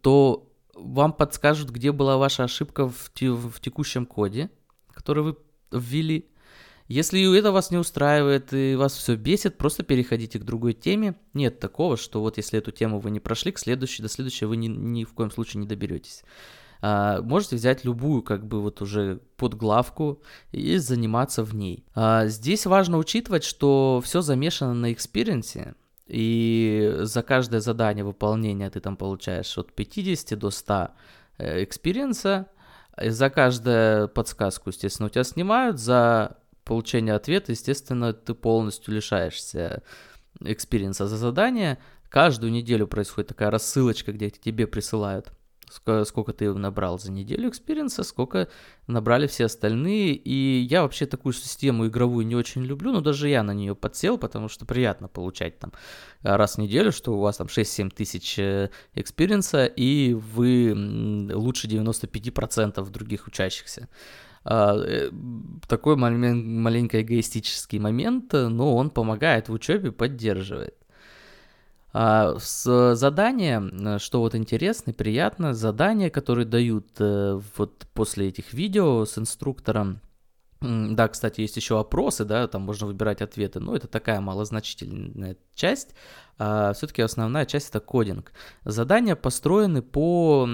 то 0.00 0.50
вам 0.74 1.12
подскажут, 1.12 1.70
где 1.70 1.92
была 1.92 2.16
ваша 2.16 2.44
ошибка 2.44 2.88
в, 2.88 3.10
в 3.14 3.60
текущем 3.60 4.06
коде, 4.06 4.50
который 4.92 5.22
вы 5.22 5.36
ввели. 5.72 6.30
Если 6.86 7.38
это 7.38 7.52
вас 7.52 7.70
не 7.70 7.76
устраивает 7.76 8.54
и 8.54 8.74
вас 8.74 8.94
все 8.94 9.14
бесит, 9.14 9.58
просто 9.58 9.82
переходите 9.82 10.38
к 10.38 10.44
другой 10.44 10.72
теме. 10.72 11.16
Нет 11.34 11.60
такого, 11.60 11.98
что 11.98 12.22
вот 12.22 12.38
если 12.38 12.58
эту 12.58 12.70
тему 12.70 12.98
вы 12.98 13.10
не 13.10 13.20
прошли, 13.20 13.52
к 13.52 13.58
следующей, 13.58 14.02
до 14.02 14.08
следующей 14.08 14.46
вы 14.46 14.56
ни, 14.56 14.68
ни 14.68 15.04
в 15.04 15.12
коем 15.12 15.30
случае 15.30 15.60
не 15.60 15.66
доберетесь. 15.66 16.22
А, 16.80 17.20
можете 17.22 17.56
взять 17.56 17.84
любую, 17.84 18.22
как 18.22 18.46
бы 18.46 18.60
вот 18.60 18.80
уже 18.82 19.20
подглавку 19.36 20.22
и 20.52 20.76
заниматься 20.76 21.42
в 21.42 21.54
ней. 21.54 21.84
А, 21.94 22.26
здесь 22.26 22.66
важно 22.66 22.98
учитывать, 22.98 23.44
что 23.44 24.00
все 24.04 24.20
замешано 24.20 24.74
на 24.74 24.92
experience 24.92 25.60
е, 25.60 25.74
и 26.06 26.96
за 27.00 27.22
каждое 27.22 27.60
задание 27.60 28.04
выполнения 28.04 28.70
ты 28.70 28.80
там 28.80 28.96
получаешь 28.96 29.58
от 29.58 29.72
50 29.72 30.38
до 30.38 30.50
100 30.50 30.88
э, 31.38 31.64
experience 31.64 32.32
а, 32.32 32.46
за 33.00 33.30
каждую 33.30 34.08
подсказку, 34.08 34.70
естественно, 34.70 35.06
у 35.06 35.10
тебя 35.10 35.24
снимают, 35.24 35.78
за 35.78 36.38
получения 36.64 37.14
ответа, 37.14 37.52
естественно, 37.52 38.12
ты 38.12 38.34
полностью 38.34 38.94
лишаешься 38.94 39.82
experience 40.40 41.00
а 41.00 41.06
за 41.06 41.16
задание. 41.16 41.78
Каждую 42.08 42.52
неделю 42.52 42.86
происходит 42.86 43.28
такая 43.28 43.50
рассылочка, 43.50 44.12
где 44.12 44.30
тебе 44.30 44.66
присылают 44.66 45.32
сколько 45.70 46.32
ты 46.32 46.52
набрал 46.52 46.98
за 46.98 47.12
неделю 47.12 47.48
experience 47.48 47.93
а, 47.93 48.02
сколько 48.02 48.48
набрали 48.86 49.26
все 49.26 49.46
остальные. 49.46 50.14
И 50.14 50.60
я 50.60 50.82
вообще 50.82 51.06
такую 51.06 51.32
систему 51.32 51.86
игровую 51.86 52.26
не 52.26 52.34
очень 52.34 52.64
люблю, 52.64 52.92
но 52.92 53.00
даже 53.00 53.28
я 53.28 53.42
на 53.42 53.52
нее 53.52 53.74
подсел, 53.74 54.18
потому 54.18 54.48
что 54.48 54.66
приятно 54.66 55.08
получать 55.08 55.58
там 55.58 55.72
раз 56.22 56.56
в 56.56 56.58
неделю, 56.58 56.92
что 56.92 57.14
у 57.14 57.20
вас 57.20 57.36
там 57.36 57.46
6-7 57.46 57.90
тысяч 57.90 58.38
э, 58.38 58.70
experience 58.94 59.54
а, 59.54 59.66
и 59.66 60.14
вы 60.14 60.74
лучше 61.34 61.68
95% 61.68 62.90
других 62.90 63.26
учащихся. 63.26 63.88
А, 64.44 64.76
э, 64.76 65.10
такой 65.68 65.96
маленький 65.96 67.02
эгоистический 67.02 67.78
момент, 67.78 68.32
но 68.32 68.74
он 68.76 68.90
помогает 68.90 69.48
в 69.48 69.52
учебе, 69.52 69.92
поддерживает. 69.92 70.74
А, 71.92 72.36
с 72.38 72.94
задания, 72.94 73.98
что 73.98 74.20
вот 74.20 74.34
интересно, 74.34 74.92
приятно, 74.92 75.54
задания, 75.54 76.10
которые 76.10 76.46
дают 76.46 76.88
э, 76.98 77.40
вот 77.56 77.86
после 77.94 78.28
этих 78.28 78.52
видео 78.52 79.04
с 79.04 79.16
инструктором, 79.18 80.00
да, 80.60 81.06
кстати, 81.08 81.40
есть 81.40 81.56
еще 81.56 81.78
опросы, 81.78 82.24
да, 82.24 82.48
там 82.48 82.62
можно 82.62 82.88
выбирать 82.88 83.22
ответы, 83.22 83.60
но 83.60 83.76
это 83.76 83.86
такая 83.86 84.20
малозначительная 84.20 85.36
часть. 85.54 85.94
А 86.36 86.72
все-таки 86.72 87.00
основная 87.00 87.46
часть 87.46 87.70
это 87.70 87.78
кодинг. 87.78 88.32
Задания 88.64 89.14
построены 89.14 89.82
по 89.82 90.48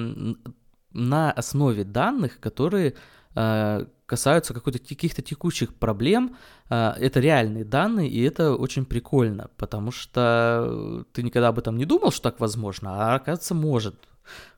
на 0.92 1.32
основе 1.32 1.84
данных, 1.84 2.38
которые 2.38 2.94
Э, 3.34 3.86
касаются 4.06 4.54
каких-то 4.54 5.22
текущих 5.22 5.74
проблем. 5.74 6.36
Э, 6.70 6.92
это 6.98 7.20
реальные 7.20 7.64
данные, 7.64 8.08
и 8.08 8.22
это 8.22 8.54
очень 8.54 8.84
прикольно, 8.84 9.50
потому 9.56 9.90
что 9.90 11.04
ты 11.12 11.22
никогда 11.22 11.48
об 11.48 11.58
этом 11.58 11.76
не 11.76 11.86
думал, 11.86 12.10
что 12.10 12.22
так 12.30 12.40
возможно, 12.40 12.90
а 12.90 13.14
оказывается 13.16 13.54
может. 13.54 13.96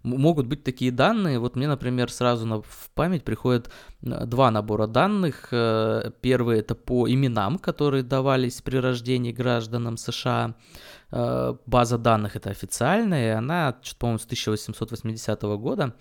Могут 0.05 0.47
быть 0.47 0.63
такие 0.63 0.93
данные. 0.93 1.41
Вот 1.41 1.57
мне, 1.57 1.67
например, 1.67 2.09
сразу 2.13 2.47
на, 2.47 2.63
в 2.63 2.91
память 2.95 3.25
приходят 3.25 3.71
э, 4.03 4.27
два 4.27 4.51
набора 4.51 4.87
данных. 4.87 5.49
Первый 6.21 6.59
это 6.59 6.75
по 6.75 7.09
именам, 7.09 7.59
которые 7.59 8.03
давались 8.03 8.63
при 8.63 8.77
рождении 8.79 9.33
гражданам 9.33 9.97
США. 9.97 10.55
База 11.67 11.99
данных 11.99 12.35
это 12.35 12.51
официальная, 12.51 13.39
она, 13.39 13.77
по-моему, 13.99 14.19
с 14.19 14.25
1880 14.25 15.43
года. 15.43 15.95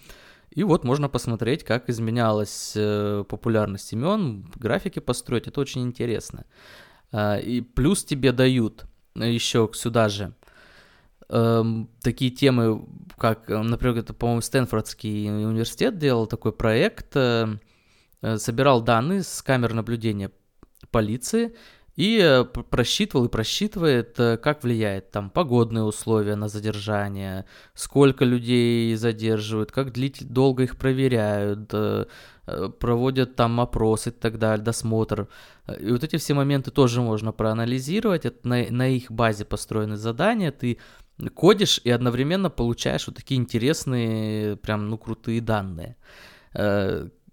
И 0.55 0.63
вот 0.63 0.85
можно 0.85 1.09
посмотреть, 1.09 1.63
как 1.63 1.89
изменялась 1.89 2.73
э, 2.75 3.25
популярность 3.27 3.91
имен, 3.91 4.49
графики 4.55 4.99
построить, 4.99 5.47
это 5.47 5.59
очень 5.59 5.83
интересно. 5.83 6.45
Э, 7.11 7.41
и 7.41 7.61
плюс 7.61 8.05
тебе 8.05 8.31
дают 8.31 8.85
еще 9.15 9.69
сюда 9.73 10.07
же 10.07 10.33
э, 11.29 11.63
такие 12.01 12.31
темы, 12.31 12.85
как, 13.17 13.49
например, 13.49 13.97
это, 13.97 14.13
по-моему, 14.13 14.41
Стэнфордский 14.41 15.29
университет 15.29 15.97
делал 15.97 16.25
такой 16.25 16.53
проект, 16.53 17.15
э, 17.15 17.57
э 18.21 18.37
собирал 18.37 18.81
данные 18.81 19.23
с 19.23 19.41
камер 19.41 19.73
наблюдения 19.73 20.31
полиции 20.89 21.53
и 21.95 22.19
э, 22.21 22.43
просчитывал 22.43 23.25
и 23.25 23.29
просчитывает, 23.29 24.19
э, 24.19 24.37
как 24.37 24.63
влияет 24.63 25.11
там 25.11 25.29
погодные 25.29 25.83
условия 25.83 26.35
на 26.35 26.49
задержание, 26.49 27.45
сколько 27.73 28.25
людей 28.25 28.95
задерживают, 28.95 29.71
как 29.71 29.93
длительно, 29.93 30.29
долго 30.29 30.63
их 30.63 30.77
проверяют, 30.77 31.69
э, 31.73 32.05
проводят 32.79 33.35
там 33.35 33.59
опросы 33.61 34.09
и 34.09 34.13
так 34.13 34.37
далее, 34.37 34.63
досмотр. 34.63 35.29
И 35.79 35.89
вот 35.89 36.03
эти 36.03 36.17
все 36.17 36.33
моменты 36.33 36.69
тоже 36.69 37.01
можно 37.01 37.31
проанализировать, 37.31 38.25
это 38.25 38.47
на, 38.47 38.65
на 38.69 38.87
их 38.87 39.09
базе 39.09 39.45
построены 39.45 39.95
задания, 39.95 40.51
ты 40.51 40.77
кодишь 41.33 41.79
и 41.83 41.89
одновременно 41.89 42.49
получаешь 42.49 43.07
вот 43.07 43.15
такие 43.15 43.39
интересные, 43.39 44.57
прям, 44.57 44.89
ну, 44.89 44.97
крутые 44.97 45.41
данные 45.41 45.95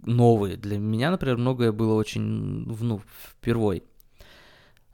новые. 0.05 0.57
Для 0.57 0.79
меня, 0.79 1.13
например, 1.13 1.37
многое 1.37 1.71
было 1.71 1.95
очень, 1.95 2.21
ну, 2.21 3.01
впервой. 3.39 3.85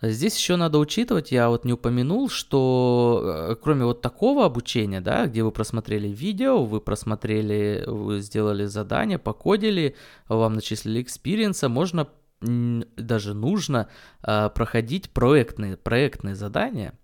Здесь 0.00 0.36
еще 0.36 0.54
надо 0.54 0.78
учитывать, 0.78 1.32
я 1.32 1.48
вот 1.48 1.64
не 1.64 1.72
упомянул, 1.72 2.28
что 2.28 3.48
э, 3.50 3.56
кроме 3.60 3.84
вот 3.84 4.00
такого 4.00 4.44
обучения, 4.44 5.00
да, 5.00 5.26
где 5.26 5.42
вы 5.42 5.50
просмотрели 5.50 6.06
видео, 6.06 6.64
вы 6.64 6.80
просмотрели, 6.80 7.82
вы 7.84 8.20
сделали 8.20 8.66
задание, 8.66 9.18
покодили, 9.18 9.96
вам 10.28 10.54
начислили 10.54 11.02
experience 11.02 11.57
а, 11.57 11.68
можно 11.68 12.08
даже 12.40 13.34
нужно 13.34 13.88
э, 14.22 14.50
проходить 14.54 15.10
проектные, 15.10 15.76
проектные 15.76 16.36
задания. 16.36 16.94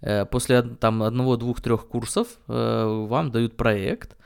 Э, 0.00 0.24
после 0.24 0.62
там 0.62 1.04
одного, 1.04 1.36
двух, 1.36 1.60
трех 1.60 1.86
курсов 1.86 2.26
вам 2.48 3.30
дают 3.30 3.56
проект, 3.56 4.16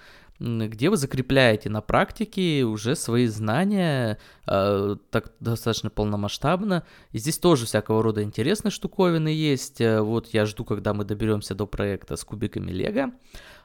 где 0.41 0.91
вы 0.91 0.97
закрепляете 0.97 1.71
на 1.71 1.81
практике 1.81 2.64
уже 2.64 2.97
свои 2.97 3.26
знания 3.26 4.19
э, 4.47 4.97
так 5.11 5.33
достаточно 5.38 5.91
полномасштабно. 5.91 6.85
И 7.12 7.19
здесь 7.19 7.38
тоже 7.38 7.67
всякого 7.67 8.03
рода 8.03 8.23
интересные 8.23 8.73
штуковины 8.73 9.29
есть. 9.29 9.81
Э, 9.81 10.00
вот 10.00 10.29
я 10.29 10.45
жду, 10.45 10.64
когда 10.64 10.93
мы 10.93 11.05
доберемся 11.05 11.55
до 11.55 11.67
проекта 11.67 12.17
с 12.17 12.25
кубиками 12.25 12.73
Лего. 12.73 13.12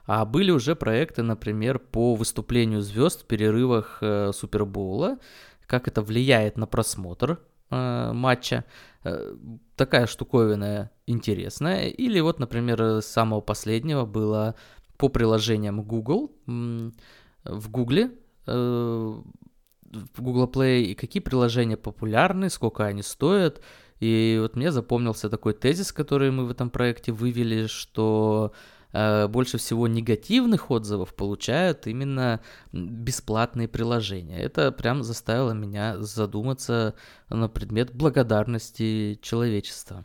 А 0.06 0.24
были 0.24 0.52
уже 0.52 0.76
проекты, 0.76 1.22
например, 1.22 1.78
по 1.78 2.14
выступлению 2.14 2.82
звезд 2.82 3.22
в 3.22 3.26
перерывах 3.26 3.98
э, 4.00 4.30
Супербоула, 4.32 5.18
как 5.66 5.88
это 5.88 6.02
влияет 6.02 6.56
на 6.56 6.66
просмотр 6.66 7.40
э, 7.70 8.12
матча. 8.12 8.64
Э, 9.02 9.34
такая 9.74 10.06
штуковина 10.06 10.90
интересная. 11.06 11.88
Или 11.88 12.20
вот, 12.20 12.38
например, 12.38 12.80
с 12.80 13.06
самого 13.06 13.40
последнего 13.40 14.04
было 14.04 14.54
по 15.00 15.08
приложениям 15.08 15.82
Google, 15.82 16.30
в 16.46 17.70
Google, 17.70 18.10
э, 18.46 18.52
в 18.52 20.22
Google 20.22 20.46
Play, 20.46 20.82
и 20.82 20.94
какие 20.94 21.22
приложения 21.22 21.78
популярны, 21.78 22.50
сколько 22.50 22.84
они 22.84 23.02
стоят. 23.02 23.62
И 23.98 24.38
вот 24.42 24.56
мне 24.56 24.70
запомнился 24.70 25.30
такой 25.30 25.54
тезис, 25.54 25.90
который 25.92 26.30
мы 26.30 26.44
в 26.44 26.50
этом 26.50 26.68
проекте 26.68 27.12
вывели, 27.12 27.66
что 27.66 28.52
э, 28.92 29.26
больше 29.28 29.56
всего 29.56 29.88
негативных 29.88 30.70
отзывов 30.70 31.14
получают 31.14 31.86
именно 31.86 32.40
бесплатные 32.72 33.68
приложения. 33.68 34.38
Это 34.38 34.70
прям 34.70 35.02
заставило 35.02 35.52
меня 35.52 35.98
задуматься 35.98 36.94
на 37.30 37.48
предмет 37.48 37.94
благодарности 37.94 39.18
человечества. 39.22 40.04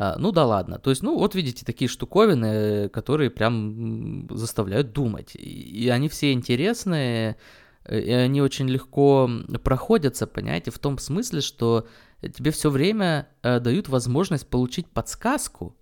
А, 0.00 0.16
ну 0.18 0.32
да 0.32 0.46
ладно. 0.46 0.78
То 0.78 0.88
есть, 0.88 1.02
ну 1.02 1.18
вот 1.18 1.34
видите, 1.34 1.62
такие 1.62 1.86
штуковины, 1.86 2.88
которые 2.88 3.28
прям 3.28 4.26
заставляют 4.30 4.92
думать. 4.94 5.36
И 5.36 5.90
они 5.90 6.08
все 6.08 6.32
интересные, 6.32 7.36
и 7.86 8.10
они 8.10 8.40
очень 8.40 8.66
легко 8.66 9.30
проходятся, 9.62 10.26
понимаете, 10.26 10.70
в 10.70 10.78
том 10.78 10.96
смысле, 10.96 11.42
что 11.42 11.86
тебе 12.22 12.50
все 12.50 12.70
время 12.70 13.28
э, 13.42 13.60
дают 13.60 13.90
возможность 13.90 14.48
получить 14.48 14.86
подсказку, 14.86 15.76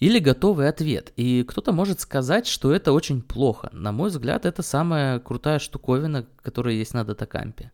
или 0.00 0.18
готовый 0.18 0.68
ответ. 0.68 1.12
И 1.14 1.44
кто-то 1.44 1.70
может 1.70 2.00
сказать, 2.00 2.46
что 2.46 2.72
это 2.72 2.92
очень 2.92 3.22
плохо. 3.22 3.68
На 3.72 3.92
мой 3.92 4.10
взгляд, 4.10 4.46
это 4.46 4.62
самая 4.62 5.20
крутая 5.20 5.60
штуковина, 5.60 6.26
которая 6.42 6.74
есть 6.74 6.94
на 6.94 7.04
DataCamp 7.04 7.57
е. 7.57 7.70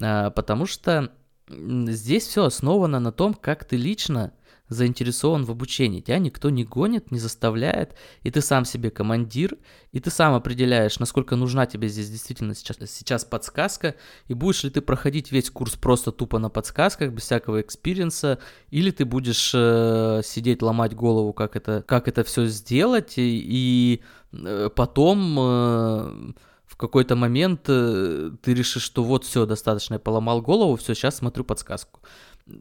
А, 0.00 0.30
потому 0.30 0.66
что 0.66 1.12
здесь 1.48 2.26
все 2.26 2.44
основано 2.44 3.00
на 3.00 3.12
том, 3.12 3.32
как 3.32 3.64
ты 3.64 3.76
лично 3.76 4.32
заинтересован 4.68 5.44
в 5.44 5.50
обучении. 5.50 6.00
Тебя 6.00 6.18
никто 6.18 6.50
не 6.50 6.64
гонит, 6.64 7.10
не 7.10 7.18
заставляет, 7.18 7.94
и 8.22 8.30
ты 8.30 8.40
сам 8.40 8.64
себе 8.64 8.90
командир, 8.90 9.56
и 9.92 10.00
ты 10.00 10.10
сам 10.10 10.34
определяешь, 10.34 10.98
насколько 10.98 11.36
нужна 11.36 11.66
тебе 11.66 11.88
здесь 11.88 12.10
действительно 12.10 12.54
сейчас, 12.54 12.76
сейчас 12.90 13.24
подсказка, 13.24 13.94
и 14.26 14.34
будешь 14.34 14.64
ли 14.64 14.70
ты 14.70 14.80
проходить 14.80 15.32
весь 15.32 15.50
курс 15.50 15.76
просто 15.76 16.12
тупо 16.12 16.38
на 16.38 16.50
подсказках, 16.50 17.12
без 17.12 17.22
всякого 17.22 17.60
experience 17.60 18.25
а, 18.25 18.38
или 18.70 18.90
ты 18.90 19.04
будешь 19.04 19.52
э, 19.54 20.20
сидеть, 20.24 20.62
ломать 20.62 20.94
голову, 20.94 21.32
как 21.32 21.56
это, 21.56 21.82
как 21.86 22.08
это 22.08 22.24
все 22.24 22.46
сделать, 22.46 23.18
и, 23.18 23.40
и 23.44 24.02
э, 24.32 24.70
потом... 24.74 25.36
Э, 25.38 26.32
в 26.68 26.76
какой-то 26.76 27.16
момент 27.16 27.62
э, 27.68 28.30
ты 28.42 28.54
решишь, 28.54 28.82
что 28.82 29.02
вот 29.02 29.24
все, 29.24 29.46
достаточно, 29.46 29.94
я 29.94 29.98
поломал 29.98 30.42
голову, 30.42 30.76
все, 30.76 30.94
сейчас 30.94 31.16
смотрю 31.16 31.42
подсказку. 31.42 32.00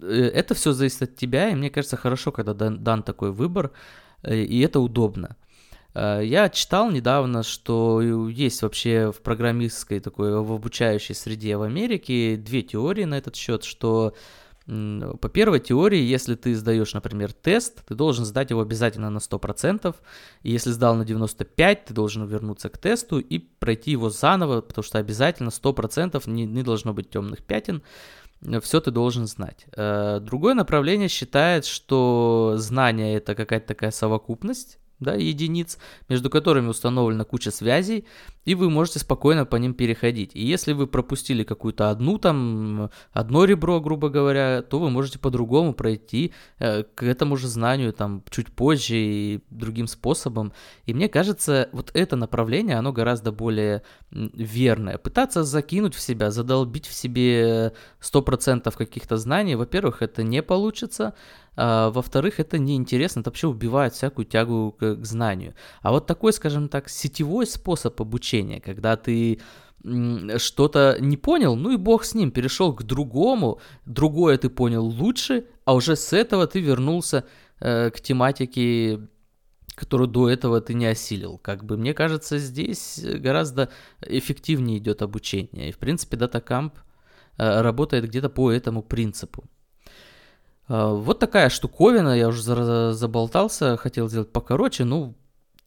Э, 0.01 0.31
это 0.33 0.53
все 0.53 0.71
зависит 0.71 1.01
от 1.03 1.15
тебя, 1.15 1.49
и 1.49 1.55
мне 1.55 1.69
кажется, 1.69 1.97
хорошо, 1.97 2.31
когда 2.31 2.53
дан, 2.53 2.83
дан 2.83 3.03
такой 3.03 3.31
выбор, 3.31 3.71
э, 4.23 4.37
и 4.37 4.59
это 4.61 4.79
удобно. 4.79 5.35
Э, 5.93 6.21
я 6.23 6.49
читал 6.49 6.91
недавно, 6.91 7.43
что 7.43 8.01
есть 8.01 8.61
вообще 8.61 9.11
в 9.11 9.21
программистской 9.21 9.99
такой, 9.99 10.39
в 10.41 10.51
обучающей 10.51 11.15
среде 11.15 11.57
в 11.57 11.63
Америке 11.63 12.37
две 12.37 12.61
теории 12.61 13.05
на 13.05 13.17
этот 13.17 13.35
счет, 13.35 13.63
что 13.63 14.13
по 14.67 15.29
первой 15.29 15.61
теории, 15.61 16.01
если 16.01 16.35
ты 16.35 16.53
сдаешь, 16.53 16.93
например, 16.93 17.31
тест, 17.31 17.85
ты 17.85 17.95
должен 17.95 18.25
сдать 18.25 18.49
его 18.49 18.59
обязательно 18.59 19.09
на 19.09 19.19
100%, 19.19 19.95
и 20.43 20.51
если 20.51 20.71
сдал 20.71 20.95
на 20.95 21.03
95%, 21.03 21.79
ты 21.85 21.93
должен 21.93 22.25
вернуться 22.25 22.67
к 22.67 22.77
тесту 22.77 23.19
и 23.19 23.39
пройти 23.39 23.91
его 23.91 24.09
заново, 24.09 24.59
потому 24.59 24.83
что 24.83 24.97
обязательно 24.97 25.51
100% 25.51 26.21
не, 26.29 26.45
не 26.45 26.63
должно 26.63 26.93
быть 26.93 27.09
темных 27.09 27.45
пятен, 27.45 27.81
все 28.61 28.79
ты 28.79 28.91
должен 28.91 29.27
знать. 29.27 29.65
Э, 29.75 30.19
другое 30.21 30.53
направление 30.53 31.07
считает, 31.07 31.65
что 31.65 32.53
знание 32.57 33.15
это 33.15 33.35
какая-то 33.35 33.67
такая 33.67 33.91
совокупность, 33.91 34.79
да, 34.99 35.13
единиц, 35.15 35.77
между 36.09 36.29
которыми 36.29 36.67
установлена 36.67 37.23
куча 37.23 37.51
связей, 37.51 38.05
и 38.45 38.55
вы 38.55 38.69
можете 38.69 38.99
спокойно 38.99 39.45
по 39.45 39.57
ним 39.57 39.73
переходить. 39.73 40.31
И 40.33 40.45
если 40.45 40.73
вы 40.73 40.87
пропустили 40.87 41.43
какую-то 41.43 41.89
одну 41.89 42.17
там, 42.17 42.89
одно 43.11 43.45
ребро, 43.45 43.79
грубо 43.81 44.09
говоря, 44.09 44.61
то 44.61 44.79
вы 44.79 44.89
можете 44.89 45.19
по-другому 45.19 45.73
пройти 45.73 46.31
э, 46.59 46.83
к 46.83 47.03
этому 47.03 47.37
же 47.37 47.47
знанию 47.47 47.93
там 47.93 48.23
чуть 48.29 48.47
позже 48.47 48.95
и 48.95 49.39
другим 49.49 49.87
способом. 49.87 50.53
И 50.85 50.93
мне 50.93 51.09
кажется, 51.09 51.69
вот 51.73 51.91
это 51.93 52.15
направление, 52.15 52.77
оно 52.77 52.93
гораздо 52.93 53.31
более 53.31 53.83
верное. 54.11 54.97
Пытаться 54.97 55.43
закинуть 55.43 55.93
в 55.93 55.99
себя, 55.99 56.31
задолбить 56.31 56.87
в 56.87 56.93
себе 56.93 57.73
100% 58.01 58.75
каких-то 58.75 59.17
знаний, 59.17 59.55
во-первых, 59.55 60.01
это 60.01 60.23
не 60.23 60.41
получится, 60.41 61.13
а, 61.57 61.89
во-вторых, 61.89 62.39
это 62.39 62.59
неинтересно, 62.59 63.21
это 63.21 63.31
вообще 63.31 63.47
убивает 63.47 63.93
всякую 63.93 64.25
тягу 64.25 64.75
к, 64.79 64.95
к 64.95 65.05
знанию. 65.05 65.55
А 65.81 65.91
вот 65.91 66.05
такой, 66.05 66.31
скажем 66.31 66.69
так, 66.69 66.87
сетевой 66.87 67.47
способ 67.47 67.99
обучения, 67.99 68.61
когда 68.61 68.95
ты 68.95 69.39
что-то 70.37 70.97
не 70.99 71.17
понял, 71.17 71.55
ну 71.55 71.71
и 71.71 71.77
бог 71.77 72.03
с 72.03 72.13
ним, 72.13 72.31
перешел 72.31 72.73
к 72.73 72.83
другому, 72.83 73.59
другое 73.85 74.37
ты 74.37 74.49
понял 74.49 74.85
лучше, 74.85 75.45
а 75.65 75.73
уже 75.73 75.95
с 75.95 76.13
этого 76.13 76.45
ты 76.45 76.59
вернулся 76.59 77.25
э, 77.59 77.89
к 77.89 78.01
тематике 78.01 78.99
которую 79.75 80.07
до 80.07 80.27
этого 80.27 80.59
ты 80.59 80.73
не 80.73 80.87
осилил. 80.87 81.37
Как 81.37 81.63
бы 81.63 81.77
мне 81.77 81.93
кажется, 81.93 82.39
здесь 82.39 82.99
гораздо 82.99 83.69
эффективнее 84.01 84.79
идет 84.79 85.03
обучение. 85.03 85.69
И 85.69 85.71
в 85.71 85.77
принципе 85.77 86.17
DataCamp 86.17 86.71
э, 87.37 87.61
работает 87.61 88.05
где-то 88.05 88.29
по 88.29 88.51
этому 88.51 88.81
принципу. 88.81 89.43
А, 90.67 90.93
вот 90.93 91.19
такая 91.19 91.49
штуковина, 91.49 92.17
я 92.17 92.27
уже 92.27 92.93
заболтался, 92.93 93.77
хотел 93.77 94.09
сделать 94.09 94.31
покороче, 94.31 94.83
ну, 94.83 95.15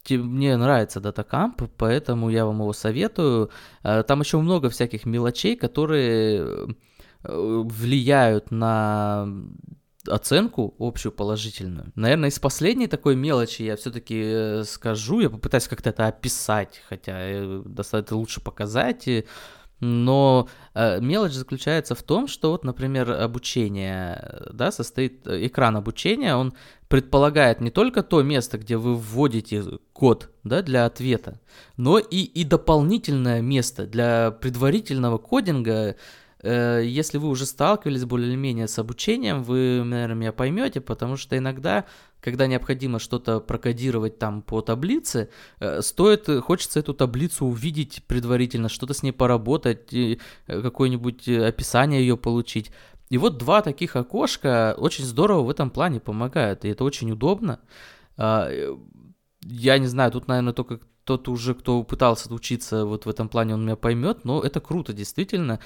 мне 0.08 0.56
нравится 0.56 0.98
DataCamp, 1.00 1.70
поэтому 1.76 2.30
я 2.30 2.46
вам 2.46 2.60
его 2.60 2.72
советую. 2.72 3.50
А, 3.82 4.02
там 4.02 4.20
еще 4.20 4.38
много 4.38 4.70
всяких 4.70 5.04
мелочей, 5.06 5.56
которые 5.56 6.40
э, 6.42 7.62
влияют 7.64 8.50
на 8.50 9.28
оценку 10.08 10.74
общую 10.78 11.12
положительную. 11.12 11.92
Наверное, 11.94 12.30
из 12.30 12.38
последней 12.38 12.86
такой 12.86 13.16
мелочи 13.16 13.62
я 13.62 13.76
все-таки 13.76 14.20
э, 14.24 14.64
скажу, 14.64 15.20
я 15.20 15.30
попытаюсь 15.30 15.68
как-то 15.68 15.90
это 15.90 16.06
описать, 16.06 16.82
хотя 16.88 17.12
э, 17.18 17.62
достаточно 17.64 18.16
лучше 18.16 18.40
показать. 18.40 19.06
Но 19.80 20.48
э, 20.74 21.00
мелочь 21.00 21.32
заключается 21.32 21.94
в 21.94 22.02
том, 22.02 22.28
что 22.28 22.50
вот, 22.50 22.64
например, 22.64 23.10
обучение, 23.10 24.42
да, 24.52 24.70
состоит, 24.70 25.26
э, 25.26 25.46
экран 25.46 25.76
обучения, 25.76 26.36
он 26.36 26.52
предполагает 26.88 27.60
не 27.60 27.70
только 27.70 28.02
то 28.02 28.22
место, 28.22 28.58
где 28.58 28.76
вы 28.76 28.94
вводите 28.94 29.64
код, 29.92 30.30
да, 30.44 30.62
для 30.62 30.84
ответа, 30.84 31.40
но 31.76 31.98
и, 31.98 32.22
и 32.22 32.44
дополнительное 32.44 33.40
место 33.40 33.86
для 33.86 34.30
предварительного 34.30 35.18
кодинга, 35.18 35.90
Э, 35.90 35.94
если 36.42 37.18
вы 37.18 37.29
уже 37.29 37.44
сталкивались 37.44 38.05
более-менее 38.05 38.66
с 38.66 38.79
обучением, 38.79 39.42
вы, 39.42 39.83
наверное, 39.85 40.14
меня 40.14 40.33
поймете, 40.33 40.81
потому 40.81 41.16
что 41.16 41.37
иногда, 41.37 41.85
когда 42.20 42.46
необходимо 42.46 42.98
что-то 42.98 43.40
прокодировать 43.40 44.18
там 44.18 44.42
по 44.42 44.62
таблице, 44.62 45.29
э, 45.59 45.83
стоит, 45.83 46.29
хочется 46.42 46.81
эту 46.81 46.94
таблицу 46.94 47.46
увидеть 47.46 48.03
предварительно, 48.07 48.68
что-то 48.68 48.94
с 48.94 49.03
ней 49.03 49.12
поработать, 49.12 49.92
э, 49.92 50.16
какое-нибудь 50.46 51.29
описание 51.29 52.00
ее 52.00 52.16
получить. 52.16 52.70
И 53.11 53.18
вот 53.18 53.38
два 53.38 53.61
таких 53.61 53.96
окошка 53.96 54.74
очень 54.79 55.05
здорово 55.05 55.42
в 55.42 55.50
этом 55.50 55.70
плане 55.70 56.00
помогают, 56.00 56.64
и 56.64 56.68
это 56.68 56.85
очень 56.85 57.11
удобно. 57.11 57.61
А, 58.16 58.48
я 59.42 59.79
не 59.79 59.87
знаю, 59.87 60.12
тут, 60.12 60.29
наверное, 60.29 60.53
только 60.53 60.81
тот 61.05 61.29
уже, 61.29 61.55
кто 61.55 61.83
пытался 61.83 62.33
учиться 62.33 62.85
вот 62.85 63.07
в 63.07 63.09
этом 63.09 63.29
плане, 63.29 63.55
он 63.55 63.64
меня 63.64 63.74
поймет, 63.76 64.24
но 64.24 64.40
это 64.42 64.61
круто, 64.61 64.92
действительно. 64.92 65.59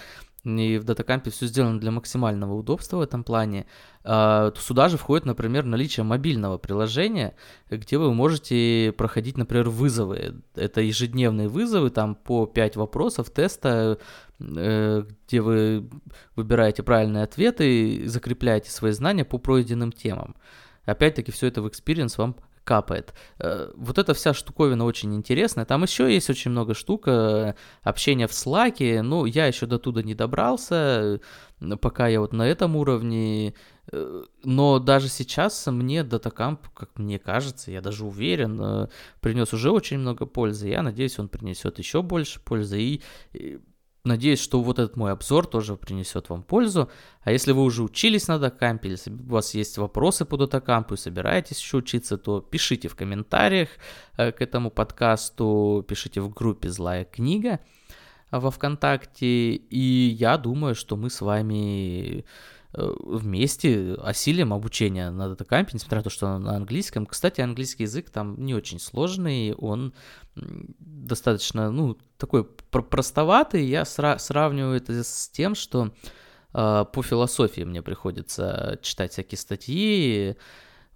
И 0.44 0.76
в 0.76 0.84
датакампе 0.84 1.30
все 1.30 1.46
сделано 1.46 1.80
для 1.80 1.90
максимального 1.90 2.54
удобства 2.54 2.98
в 2.98 3.00
этом 3.00 3.24
плане. 3.24 3.66
А, 4.02 4.52
сюда 4.58 4.90
же 4.90 4.98
входит, 4.98 5.24
например, 5.24 5.64
наличие 5.64 6.04
мобильного 6.04 6.58
приложения, 6.58 7.34
где 7.70 7.96
вы 7.96 8.12
можете 8.12 8.92
проходить, 8.96 9.38
например, 9.38 9.70
вызовы. 9.70 10.42
Это 10.54 10.82
ежедневные 10.82 11.48
вызовы, 11.48 11.88
там 11.88 12.14
по 12.14 12.46
5 12.46 12.76
вопросов 12.76 13.30
теста, 13.30 13.98
э, 14.38 15.04
где 15.26 15.40
вы 15.40 15.88
выбираете 16.36 16.82
правильные 16.82 17.24
ответы 17.24 17.94
и 17.94 18.06
закрепляете 18.06 18.70
свои 18.70 18.92
знания 18.92 19.24
по 19.24 19.38
пройденным 19.38 19.92
темам. 19.92 20.36
Опять-таки 20.84 21.32
все 21.32 21.46
это 21.46 21.62
в 21.62 21.66
experience 21.66 22.14
вам 22.18 22.36
капает. 22.64 23.14
Э, 23.38 23.70
вот 23.76 23.98
эта 23.98 24.14
вся 24.14 24.34
штуковина 24.34 24.84
очень 24.84 25.14
интересная. 25.14 25.64
Там 25.64 25.82
еще 25.82 26.12
есть 26.12 26.30
очень 26.30 26.50
много 26.50 26.74
штук. 26.74 27.04
Э, 27.06 27.54
общения 27.82 28.26
в 28.26 28.32
Slack. 28.32 29.02
Ну, 29.02 29.26
я 29.26 29.46
еще 29.46 29.66
до 29.66 29.78
туда 29.78 30.02
не 30.02 30.14
добрался, 30.14 31.20
э, 31.60 31.76
пока 31.76 32.08
я 32.08 32.20
вот 32.20 32.32
на 32.32 32.46
этом 32.46 32.76
уровне. 32.76 33.54
Но 34.42 34.78
даже 34.78 35.08
сейчас 35.08 35.66
мне 35.66 36.00
DataCamp, 36.00 36.58
как 36.74 36.98
мне 36.98 37.18
кажется, 37.18 37.70
я 37.70 37.82
даже 37.82 38.06
уверен, 38.06 38.88
принес 39.20 39.52
уже 39.52 39.70
очень 39.70 39.98
много 39.98 40.24
пользы. 40.24 40.68
Я 40.68 40.82
надеюсь, 40.82 41.18
он 41.18 41.28
принесет 41.28 41.78
еще 41.78 42.02
больше 42.02 42.40
пользы. 42.40 42.80
И 42.80 43.02
Надеюсь, 44.04 44.38
что 44.38 44.60
вот 44.60 44.78
этот 44.78 44.96
мой 44.96 45.12
обзор 45.12 45.46
тоже 45.46 45.76
принесет 45.76 46.28
вам 46.28 46.42
пользу. 46.42 46.90
А 47.22 47.32
если 47.32 47.52
вы 47.52 47.62
уже 47.62 47.82
учились 47.82 48.28
на 48.28 48.38
датакампе, 48.38 48.90
если 48.90 49.10
у 49.10 49.32
вас 49.32 49.54
есть 49.54 49.78
вопросы 49.78 50.26
по 50.26 50.36
датакампу 50.36 50.92
и 50.92 50.98
собираетесь 50.98 51.58
еще 51.58 51.78
учиться, 51.78 52.18
то 52.18 52.42
пишите 52.42 52.88
в 52.88 52.96
комментариях 52.96 53.70
э, 54.18 54.30
к 54.32 54.42
этому 54.42 54.70
подкасту, 54.70 55.82
пишите 55.88 56.20
в 56.20 56.28
группе 56.28 56.68
«Злая 56.68 57.06
книга» 57.06 57.60
во 58.30 58.50
ВКонтакте. 58.50 59.54
И 59.54 60.16
я 60.18 60.36
думаю, 60.36 60.74
что 60.74 60.96
мы 60.96 61.08
с 61.08 61.22
вами 61.22 62.26
вместе 62.76 63.94
осилим 64.02 64.52
обучение 64.52 65.10
на 65.10 65.28
датакампе, 65.28 65.70
несмотря 65.74 65.98
на 65.98 66.04
то, 66.04 66.10
что 66.10 66.38
на 66.38 66.56
английском. 66.56 67.06
Кстати, 67.06 67.40
английский 67.40 67.84
язык 67.84 68.10
там 68.10 68.44
не 68.44 68.54
очень 68.54 68.80
сложный, 68.80 69.54
он 69.54 69.94
достаточно, 70.34 71.70
ну, 71.70 71.96
такой 72.16 72.44
простоватый. 72.44 73.64
Я 73.64 73.82
сра- 73.82 74.18
сравниваю 74.18 74.76
это 74.76 75.04
с 75.04 75.28
тем, 75.28 75.54
что 75.54 75.92
э, 76.52 76.84
по 76.92 77.02
философии 77.02 77.62
мне 77.62 77.82
приходится 77.82 78.78
читать 78.82 79.12
всякие 79.12 79.38
статьи, 79.38 80.36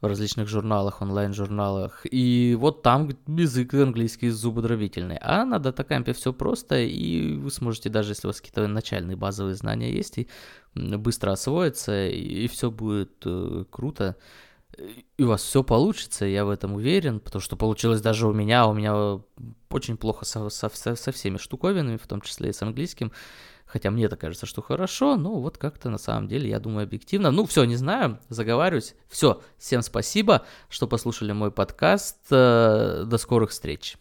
различных 0.06 0.48
журналах, 0.48 1.02
онлайн-журналах. 1.02 2.02
И 2.10 2.56
вот 2.58 2.82
там 2.82 3.10
язык 3.26 3.74
английский 3.74 4.30
зубодробительный. 4.30 5.18
А 5.20 5.44
на 5.44 5.58
датакампе 5.58 6.12
все 6.12 6.32
просто, 6.32 6.78
и 6.78 7.34
вы 7.36 7.50
сможете, 7.50 7.88
даже 7.88 8.12
если 8.12 8.26
у 8.26 8.30
вас 8.30 8.40
какие-то 8.40 8.66
начальные 8.68 9.16
базовые 9.16 9.54
знания 9.54 9.92
есть, 9.92 10.18
и 10.18 10.28
быстро 10.74 11.32
освоиться, 11.32 12.06
и 12.06 12.46
все 12.48 12.70
будет 12.70 13.22
э, 13.24 13.64
круто. 13.70 14.16
И 15.16 15.24
у 15.24 15.28
вас 15.28 15.42
все 15.42 15.64
получится, 15.64 16.24
я 16.24 16.44
в 16.44 16.50
этом 16.50 16.74
уверен, 16.74 17.18
потому 17.18 17.42
что 17.42 17.56
получилось 17.56 18.00
даже 18.00 18.28
у 18.28 18.32
меня, 18.32 18.66
у 18.68 18.74
меня 18.74 19.20
очень 19.70 19.96
плохо 19.96 20.24
со, 20.24 20.48
со, 20.50 20.68
со 20.68 21.12
всеми 21.12 21.38
штуковинами, 21.38 21.96
в 21.96 22.06
том 22.06 22.20
числе 22.20 22.50
и 22.50 22.52
с 22.52 22.62
английским. 22.62 23.10
Хотя 23.68 23.90
мне-то 23.90 24.16
кажется, 24.16 24.46
что 24.46 24.62
хорошо, 24.62 25.16
но 25.16 25.40
вот 25.40 25.58
как-то 25.58 25.90
на 25.90 25.98
самом 25.98 26.26
деле, 26.26 26.48
я 26.48 26.58
думаю, 26.58 26.84
объективно. 26.84 27.30
Ну, 27.30 27.44
все, 27.46 27.64
не 27.64 27.76
знаю, 27.76 28.18
заговариваюсь. 28.28 28.94
Все, 29.08 29.42
всем 29.58 29.82
спасибо, 29.82 30.44
что 30.68 30.86
послушали 30.86 31.32
мой 31.32 31.50
подкаст. 31.50 32.16
Э, 32.30 33.04
до 33.06 33.18
скорых 33.18 33.50
встреч. 33.50 33.96